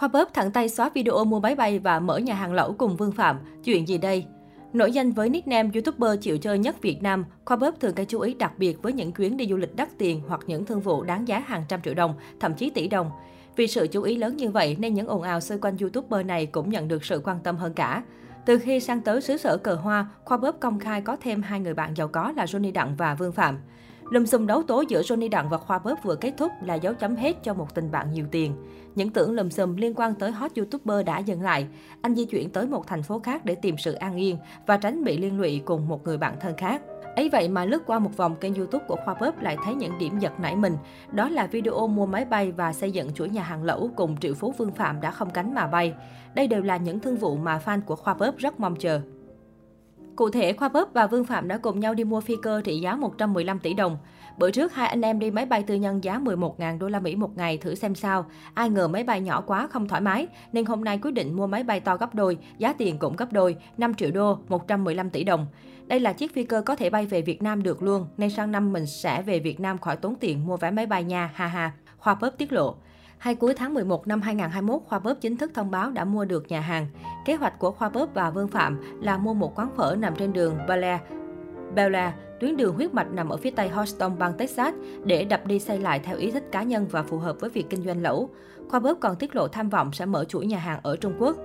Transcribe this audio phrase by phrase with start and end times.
[0.00, 2.96] Khoa bóp thẳng tay xóa video mua máy bay và mở nhà hàng lẩu cùng
[2.96, 3.38] Vương Phạm.
[3.64, 4.26] Chuyện gì đây?
[4.72, 8.20] Nổi danh với nickname YouTuber chịu chơi nhất Việt Nam, Khoa bóp thường gây chú
[8.20, 11.02] ý đặc biệt với những chuyến đi du lịch đắt tiền hoặc những thương vụ
[11.02, 13.10] đáng giá hàng trăm triệu đồng, thậm chí tỷ đồng.
[13.56, 16.46] Vì sự chú ý lớn như vậy nên những ồn ào xoay quanh YouTuber này
[16.46, 18.02] cũng nhận được sự quan tâm hơn cả.
[18.46, 21.60] Từ khi sang tới xứ sở cờ hoa, Khoa bóp công khai có thêm hai
[21.60, 23.58] người bạn giàu có là Johnny Đặng và Vương Phạm.
[24.10, 26.94] Lùm xùm đấu tố giữa Johnny Đặng và Khoa Bớp vừa kết thúc là dấu
[26.94, 28.54] chấm hết cho một tình bạn nhiều tiền.
[28.94, 31.66] Những tưởng lùm xùm liên quan tới hot YouTuber đã dừng lại.
[32.02, 35.04] Anh di chuyển tới một thành phố khác để tìm sự an yên và tránh
[35.04, 36.82] bị liên lụy cùng một người bạn thân khác.
[37.16, 39.98] Ấy vậy mà lướt qua một vòng kênh youtube của Khoa Bớp lại thấy những
[39.98, 40.76] điểm giật nảy mình.
[41.12, 44.34] Đó là video mua máy bay và xây dựng chuỗi nhà hàng lẩu cùng triệu
[44.34, 45.94] phú Vương Phạm đã không cánh mà bay.
[46.34, 49.00] Đây đều là những thương vụ mà fan của Khoa Bớp rất mong chờ.
[50.20, 52.80] Cụ thể, Khoa Bớp và Vương Phạm đã cùng nhau đi mua phi cơ trị
[52.80, 53.98] giá 115 tỷ đồng.
[54.38, 57.16] Bữa trước, hai anh em đi máy bay tư nhân giá 11.000 đô la Mỹ
[57.16, 58.26] một ngày thử xem sao.
[58.54, 61.46] Ai ngờ máy bay nhỏ quá không thoải mái, nên hôm nay quyết định mua
[61.46, 65.24] máy bay to gấp đôi, giá tiền cũng gấp đôi, 5 triệu đô, 115 tỷ
[65.24, 65.46] đồng.
[65.86, 68.52] Đây là chiếc phi cơ có thể bay về Việt Nam được luôn, nên sang
[68.52, 71.46] năm mình sẽ về Việt Nam khỏi tốn tiền mua vé máy bay nha, ha
[71.46, 71.72] ha.
[71.98, 72.76] Khoa Bớp tiết lộ.
[73.20, 76.48] Hay cuối tháng 11 năm 2021, Khoa Bóp chính thức thông báo đã mua được
[76.48, 76.86] nhà hàng.
[77.24, 80.32] Kế hoạch của Khoa Bóp và Vương Phạm là mua một quán phở nằm trên
[80.32, 80.98] đường Bella,
[81.74, 85.58] Bella, tuyến đường huyết mạch nằm ở phía tây Houston, bang Texas, để đập đi
[85.58, 88.30] xây lại theo ý thích cá nhân và phù hợp với việc kinh doanh lẩu.
[88.68, 91.36] Khoa Bóp còn tiết lộ tham vọng sẽ mở chuỗi nhà hàng ở Trung Quốc.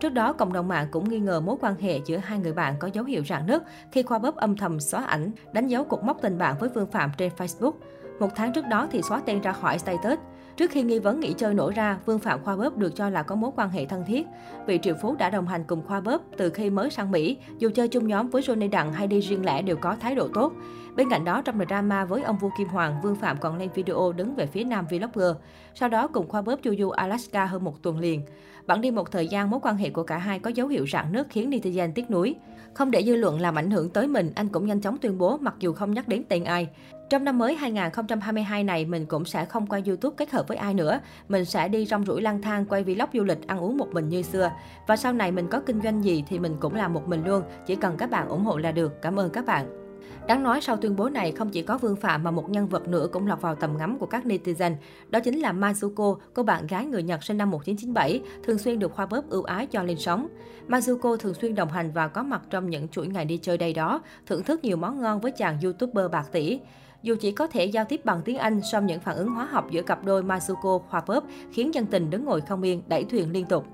[0.00, 2.74] Trước đó, cộng đồng mạng cũng nghi ngờ mối quan hệ giữa hai người bạn
[2.78, 6.02] có dấu hiệu rạn nứt khi Khoa Bóp âm thầm xóa ảnh, đánh dấu cuộc
[6.02, 7.72] mốc tình bạn với Vương Phạm trên Facebook.
[8.20, 10.18] Một tháng trước đó thì xóa tên ra khỏi status.
[10.56, 13.22] Trước khi nghi vấn nghỉ chơi nổ ra, Vương Phạm Khoa Bóp được cho là
[13.22, 14.26] có mối quan hệ thân thiết.
[14.66, 17.70] Vị triệu phú đã đồng hành cùng Khoa Bóp từ khi mới sang Mỹ, dù
[17.74, 20.52] chơi chung nhóm với Johnny Đặng hay đi riêng lẻ đều có thái độ tốt.
[20.96, 24.12] Bên cạnh đó, trong drama với ông vua Kim Hoàng, Vương Phạm còn lên video
[24.12, 25.36] đứng về phía nam vlogger.
[25.74, 28.22] Sau đó cùng Khoa Bóp chu du Alaska hơn một tuần liền.
[28.66, 31.12] Bản đi một thời gian, mối quan hệ của cả hai có dấu hiệu rạn
[31.12, 32.34] nứt khiến netizen tiếc nuối.
[32.74, 35.36] Không để dư luận làm ảnh hưởng tới mình, anh cũng nhanh chóng tuyên bố
[35.36, 36.68] mặc dù không nhắc đến tên ai.
[37.10, 40.74] Trong năm mới 2022 này, mình cũng sẽ không quay YouTube kết hợp với ai
[40.74, 41.00] nữa.
[41.28, 44.08] Mình sẽ đi rong rủi lang thang, quay vlog du lịch, ăn uống một mình
[44.08, 44.50] như xưa.
[44.86, 47.42] Và sau này mình có kinh doanh gì thì mình cũng làm một mình luôn.
[47.66, 49.02] Chỉ cần các bạn ủng hộ là được.
[49.02, 49.81] Cảm ơn các bạn.
[50.26, 52.88] Đáng nói sau tuyên bố này không chỉ có Vương Phạm mà một nhân vật
[52.88, 54.74] nữa cũng lọt vào tầm ngắm của các netizen.
[55.08, 58.92] Đó chính là Mazuko, cô bạn gái người Nhật sinh năm 1997, thường xuyên được
[58.92, 60.28] khoa bóp ưu ái cho lên sóng.
[60.68, 63.72] Mazuko thường xuyên đồng hành và có mặt trong những chuỗi ngày đi chơi đây
[63.72, 66.60] đó, thưởng thức nhiều món ngon với chàng youtuber bạc tỷ.
[67.02, 69.70] Dù chỉ có thể giao tiếp bằng tiếng Anh, song những phản ứng hóa học
[69.70, 73.32] giữa cặp đôi Masuko hoa Bóp khiến dân tình đứng ngồi không yên, đẩy thuyền
[73.32, 73.66] liên tục.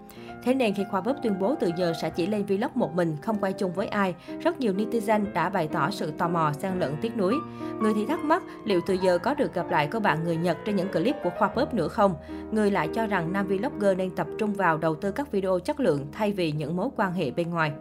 [0.44, 3.16] Thế nên khi Khoa Bóp tuyên bố từ giờ sẽ chỉ lên vlog một mình,
[3.22, 6.78] không quay chung với ai, rất nhiều netizen đã bày tỏ sự tò mò, xen
[6.78, 7.34] lẫn tiếc nuối.
[7.80, 10.56] Người thì thắc mắc liệu từ giờ có được gặp lại cô bạn người Nhật
[10.64, 12.14] trên những clip của Khoa Bóp nữa không?
[12.52, 15.80] Người lại cho rằng nam vlogger nên tập trung vào đầu tư các video chất
[15.80, 17.72] lượng thay vì những mối quan hệ bên ngoài.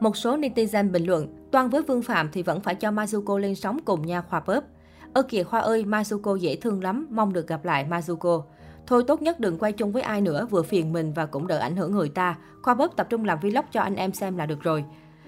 [0.00, 3.54] Một số netizen bình luận, toan với Vương Phạm thì vẫn phải cho Mazuko lên
[3.54, 4.64] sóng cùng nha Khoa Bóp.
[5.12, 8.42] Ơ kìa Khoa ơi, Mazuko dễ thương lắm, mong được gặp lại Mazuko.
[8.86, 11.58] Thôi tốt nhất đừng quay chung với ai nữa, vừa phiền mình và cũng đỡ
[11.58, 12.36] ảnh hưởng người ta.
[12.62, 14.84] Khoa bóp tập trung làm vlog cho anh em xem là được rồi.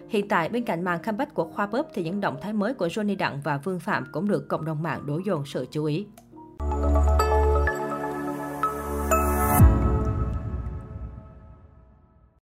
[0.09, 2.87] Hiện tại, bên cạnh màn comeback của Khoa bóp thì những động thái mới của
[2.87, 6.06] Johnny Đặng và Vương Phạm cũng được cộng đồng mạng đổ dồn sự chú ý.